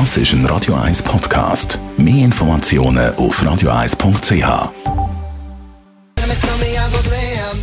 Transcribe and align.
Das 0.00 0.16
ist 0.16 0.32
ein 0.32 0.44
Radio 0.46 0.74
1 0.74 1.04
Podcast. 1.04 1.78
Mehr 1.96 2.24
Informationen 2.24 3.14
auf 3.14 3.40
radio1.ch. 3.40 4.72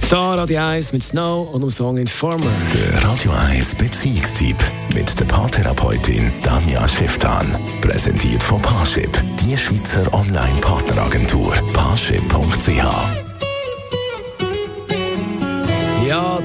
Da 0.10 0.34
Radio 0.36 0.62
1 0.62 0.94
mit 0.94 1.04
Snow 1.04 1.54
und 1.54 1.60
dem 1.60 1.70
Song 1.70 1.98
Informer. 1.98 2.46
Der 2.74 3.04
Radio 3.04 3.34
1 3.34 3.76
Beziehungstyp 3.76 4.56
mit 4.96 5.20
der 5.20 5.26
Paartherapeutin 5.26 6.32
Danja 6.42 6.88
Schifftan. 6.88 7.54
Präsentiert 7.82 8.42
von 8.42 8.62
Paarship, 8.62 9.12
die 9.42 9.58
Schweizer 9.58 10.14
Online-Partneragentur. 10.14 11.52
Paarship.ch 11.74 13.21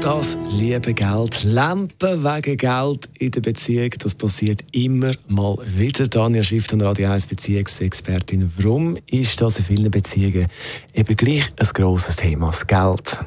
das 0.07 0.39
liebe 0.51 0.95
Geld. 0.95 1.43
Lampen 1.43 2.23
wegen 2.23 2.57
Geld 2.57 3.09
in 3.19 3.33
der 3.33 3.41
Beziehung, 3.41 3.91
das 3.99 4.15
passiert 4.15 4.63
immer 4.71 5.11
mal 5.27 5.59
wieder. 5.77 6.07
Danja 6.07 6.45
Schrift 6.45 6.73
und 6.73 6.83
Radio 6.83 7.11
1 7.11 7.27
Beziehungsexpertin. 7.27 8.53
Warum 8.57 8.97
ist 9.11 9.41
das 9.41 9.59
in 9.59 9.65
vielen 9.65 9.91
Beziehungen 9.91 10.47
eben 10.95 11.17
gleich 11.17 11.49
ein 11.59 11.67
grosses 11.75 12.15
Thema, 12.15 12.47
das 12.47 12.65
Geld? 12.69 13.19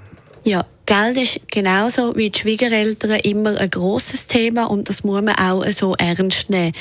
Ja, 0.45 0.65
Geld 0.85 1.17
ist 1.17 1.41
genauso 1.51 2.15
wie 2.15 2.29
die 2.29 2.39
Schwiegereltern 2.39 3.19
immer 3.25 3.57
ein 3.57 3.69
großes 3.69 4.27
Thema 4.27 4.63
und 4.69 4.87
das 4.87 5.03
muss 5.03 5.21
man 5.21 5.35
auch 5.35 5.65
so 5.71 5.95
ernst 5.95 6.49
nehmen. 6.49 6.71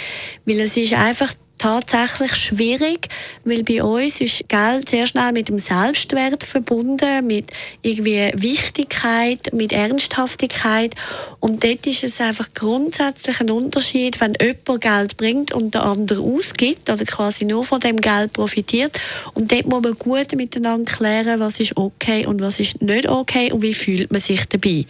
Weil 0.45 0.61
es 0.61 0.77
ist 0.77 0.93
einfach 0.93 1.35
tatsächlich 1.59 2.35
schwierig, 2.35 3.09
weil 3.45 3.63
bei 3.63 3.83
uns 3.83 4.21
ist 4.21 4.49
Geld 4.49 4.89
sehr 4.89 5.07
schnell 5.07 5.33
mit 5.33 5.49
dem 5.49 5.59
Selbstwert 5.59 6.45
verbunden, 6.45 7.27
mit 7.27 7.51
irgendwie 7.83 8.31
Wichtigkeit, 8.35 9.53
mit 9.53 9.73
Ernsthaftigkeit 9.73 10.95
und 11.41 11.65
dort 11.65 11.87
ist 11.87 12.05
es 12.05 12.21
einfach 12.21 12.49
grundsätzlich 12.55 13.41
ein 13.41 13.51
Unterschied, 13.51 14.21
wenn 14.21 14.35
jemand 14.41 14.81
Geld 14.81 15.17
bringt 15.17 15.53
und 15.53 15.75
der 15.75 15.85
andere 15.85 16.23
ausgibt 16.23 16.89
oder 16.89 17.05
quasi 17.05 17.45
nur 17.45 17.65
von 17.65 17.81
dem 17.81 18.01
Geld 18.01 18.33
profitiert 18.33 19.01
und 19.35 19.53
dort 19.53 19.67
muss 19.67 19.83
man 19.83 19.95
gut 19.95 20.35
miteinander 20.35 20.91
klären, 20.91 21.41
was 21.41 21.61
ist 21.61 21.77
okay 21.77 22.27
und 22.27 22.41
was 22.41 22.61
ist 22.61 22.81
nicht 22.81 23.09
okay 23.09 23.53
und 23.53 23.63
wie 23.63 23.75
fühlt 23.75 24.11
man 24.11 24.21
sich 24.21 24.47
dabei. 24.47 24.87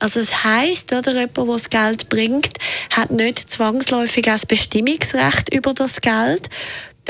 Also 0.00 0.18
es 0.18 0.42
heißt, 0.42 0.92
oder 0.94 1.12
jemand, 1.12 1.36
der 1.36 1.44
das 1.44 1.70
Geld 1.70 2.08
bringt, 2.08 2.56
hat 2.90 3.10
nicht 3.10 3.50
zwangsläufig 3.50 4.28
ein 4.28 4.40
Bestimmungsrecht 4.48 5.54
über 5.54 5.74
das 5.74 6.00
Geld. 6.00 6.48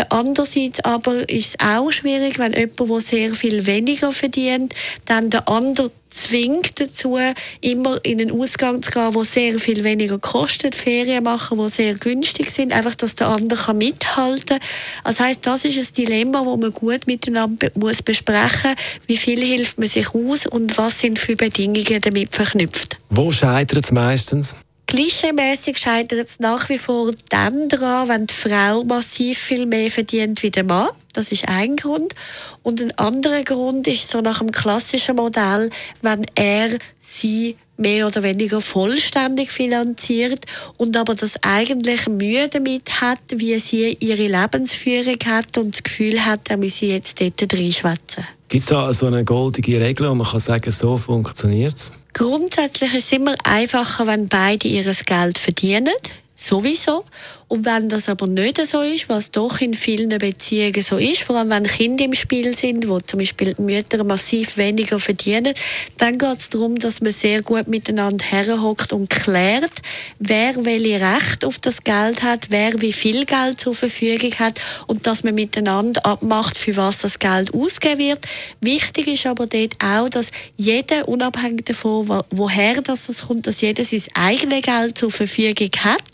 Der 0.01 0.12
andererseits 0.12 0.81
aber 0.81 1.29
ist 1.29 1.48
es 1.48 1.61
auch 1.61 1.91
schwierig, 1.91 2.39
wenn 2.39 2.55
jemand, 2.55 2.81
der 2.81 3.01
sehr 3.03 3.34
viel 3.34 3.67
weniger 3.67 4.12
verdient, 4.12 4.75
dann 5.05 5.29
der 5.29 5.47
andere 5.47 5.91
zwingt 6.09 6.81
dazu, 6.81 7.19
immer 7.61 8.03
in 8.03 8.19
einen 8.19 8.31
Ausgang 8.31 8.83
zu 8.83 8.93
gehen, 8.93 9.12
der 9.12 9.25
sehr 9.25 9.59
viel 9.59 9.84
weniger 9.84 10.19
kostet, 10.19 10.75
Ferien 10.75 11.23
machen, 11.23 11.59
die 11.59 11.69
sehr 11.69 11.97
günstig 11.97 12.51
sind, 12.51 12.73
einfach, 12.73 12.95
dass 12.95 13.15
der 13.15 13.27
andere 13.27 13.75
mithalten 13.75 14.59
kann. 14.59 14.69
Das 15.05 15.21
heisst, 15.21 15.47
das 15.47 15.67
ist 15.67 15.77
ein 15.77 15.95
Dilemma, 16.03 16.47
das 16.47 16.56
man 16.56 16.73
gut 16.73 17.06
miteinander 17.06 17.71
muss 17.75 18.01
besprechen 18.01 18.71
muss. 18.71 19.06
Wie 19.06 19.19
viel 19.19 19.45
hilft 19.45 19.78
man 19.78 19.89
sich 19.89 20.15
aus 20.15 20.47
und 20.47 20.78
was 20.78 20.98
sind 20.98 21.19
für 21.19 21.37
Bedingungen 21.37 22.01
damit 22.01 22.34
verknüpft? 22.34 22.97
Wo 23.11 23.31
scheitert 23.33 23.84
es 23.84 23.93
meistens? 23.93 24.55
Klischeemäßig 24.91 25.79
scheitert 25.79 26.27
es 26.27 26.41
nach 26.41 26.69
wie 26.69 26.77
vor 26.77 27.13
dann 27.29 27.69
daran, 27.69 28.09
wenn 28.09 28.27
die 28.27 28.35
Frau 28.35 28.83
massiv 28.83 29.39
viel 29.39 29.65
mehr 29.65 29.89
verdient 29.89 30.43
wie 30.43 30.51
der 30.51 30.65
Mann. 30.65 30.89
Das 31.13 31.31
ist 31.31 31.47
ein 31.47 31.77
Grund. 31.77 32.17
Und 32.65 32.81
ein 32.81 32.99
anderer 32.99 33.45
Grund 33.45 33.87
ist 33.87 34.09
so 34.09 34.21
nach 34.21 34.41
dem 34.41 34.51
klassischen 34.51 35.15
Modell, 35.15 35.71
wenn 36.03 36.27
er 36.35 36.77
sie 37.01 37.57
mehr 37.77 38.09
oder 38.09 38.25
weniger 38.25 38.61
vollständig 38.61 39.53
finanziert 39.53 40.45
und 40.77 40.97
aber 40.97 41.15
das 41.15 41.41
eigentlich 41.41 42.09
Mühe 42.09 42.49
damit 42.49 43.01
hat, 43.01 43.21
wie 43.29 43.61
sie 43.61 43.97
ihre 44.01 44.27
Lebensführung 44.27 45.19
hat 45.25 45.57
und 45.57 45.77
das 45.77 45.85
Gefühl 45.85 46.27
hat, 46.27 46.51
er 46.51 46.57
müsse 46.57 46.87
jetzt 46.87 47.21
dort 47.21 47.55
reinschwätzen. 47.55 48.27
Gibt 48.51 48.62
es 48.62 48.69
da 48.69 48.93
so 48.93 49.06
eine 49.06 49.25
goldige 49.25 49.81
Regel, 49.81 50.11
wo 50.11 50.15
man 50.16 50.27
kann 50.27 50.41
sagen, 50.41 50.72
so 50.72 50.99
funktioniert 50.99 51.77
es? 51.77 51.93
Grundsätzlich 52.15 52.93
ist 52.94 53.05
es 53.05 53.12
immer 53.12 53.37
einfacher, 53.44 54.09
wenn 54.09 54.27
beide 54.27 54.66
ihr 54.66 54.83
Geld 54.83 55.38
verdienen. 55.38 55.94
Sowieso. 56.34 57.05
Und 57.50 57.65
wenn 57.65 57.88
das 57.88 58.09
aber 58.09 58.28
nicht 58.28 58.65
so 58.65 58.81
ist, 58.83 59.09
was 59.09 59.33
doch 59.33 59.61
in 59.61 59.75
vielen 59.75 60.09
Beziehungen 60.09 60.83
so 60.83 60.99
ist, 60.99 61.22
vor 61.22 61.34
allem 61.34 61.50
wenn 61.50 61.65
Kinder 61.65 62.05
im 62.05 62.15
Spiel 62.15 62.55
sind, 62.55 62.87
wo 62.87 63.00
zum 63.00 63.19
Beispiel 63.19 63.55
die 63.55 63.62
Mütter 63.62 64.05
massiv 64.05 64.56
weniger 64.56 65.00
verdienen, 65.00 65.55
dann 65.99 66.16
geht 66.16 66.38
es 66.38 66.49
darum, 66.50 66.78
dass 66.78 67.00
man 67.00 67.11
sehr 67.11 67.43
gut 67.43 67.66
miteinander 67.66 68.25
herhockt 68.25 68.93
und 68.93 69.11
klärt, 69.11 69.72
wer 70.21 70.65
welche 70.65 71.00
Recht 71.00 71.44
auf 71.44 71.59
das 71.59 71.83
Geld 71.83 72.22
hat, 72.22 72.47
wer 72.50 72.81
wie 72.81 72.93
viel 72.93 73.25
Geld 73.25 73.59
zur 73.59 73.75
Verfügung 73.75 74.32
hat 74.38 74.61
und 74.87 75.09
dass 75.09 75.25
man 75.25 75.34
miteinander 75.34 76.06
abmacht, 76.06 76.56
für 76.56 76.77
was 76.77 77.00
das 77.00 77.19
Geld 77.19 77.53
ausgegeben 77.53 77.99
wird. 77.99 78.27
Wichtig 78.61 79.09
ist 79.09 79.27
aber 79.27 79.49
dort 79.49 79.75
auch, 79.82 80.09
dass 80.09 80.31
jeder, 80.56 81.09
unabhängig 81.09 81.65
davon, 81.65 82.22
woher 82.31 82.81
das 82.81 83.27
kommt, 83.27 83.49
dass 83.49 83.61
jeder 83.61 83.82
sein 83.84 84.05
eigenes 84.15 84.62
Geld 84.62 84.97
zur 84.97 85.11
Verfügung 85.11 85.71
hat, 85.82 86.05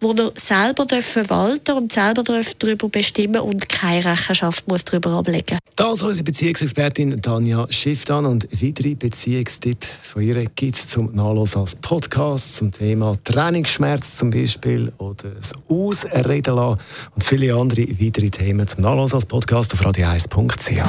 wo 0.00 0.12
er 0.12 0.32
selber 0.36 0.85
verwalten 1.02 1.76
und 1.76 1.92
selber 1.92 2.22
darüber 2.22 2.88
bestimmen 2.88 3.40
und 3.40 3.68
keine 3.68 4.04
Rechenschaft 4.04 4.66
muss 4.68 4.84
darüber 4.84 5.10
ablegen 5.10 5.58
Das 5.76 5.94
ist 5.94 6.02
unsere 6.02 6.24
Beziehungsexpertin 6.24 7.20
Tanja 7.20 7.66
Schifftan 7.70 8.26
und 8.26 8.48
weitere 8.62 8.94
Beziehungstipps 8.94 9.86
von 10.02 10.22
ihr 10.22 10.44
gibt 10.54 10.76
es 10.76 10.88
zum 10.88 11.14
Nachlesen 11.14 11.60
als 11.60 11.74
Podcast 11.76 12.56
zum 12.56 12.72
Thema 12.72 13.16
Trainingsschmerz 13.24 14.16
zum 14.16 14.30
Beispiel 14.30 14.92
oder 14.98 15.30
das 15.30 15.52
Ausreden 15.68 16.54
lassen 16.54 16.80
und 17.14 17.24
viele 17.24 17.54
andere 17.54 17.82
weitere 18.00 18.30
Themen 18.30 18.66
zum 18.66 18.82
Nachlesen 18.82 19.16
als 19.16 19.26
Podcast 19.26 19.72
auf 19.74 19.80
radio1.ch. 19.80 20.82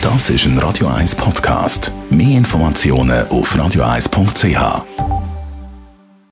Das 0.00 0.30
ist 0.30 0.46
ein 0.46 0.58
Radio 0.58 0.86
1 0.86 1.16
Podcast. 1.16 1.92
Mehr 2.08 2.38
Informationen 2.38 3.26
auf 3.28 3.54
radio1.ch. 3.54 5.07